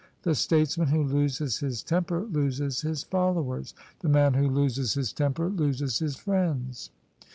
[0.23, 5.13] The statesman who loses his tem per loses his followers: the man who loses his
[5.13, 6.89] temper loses his friends."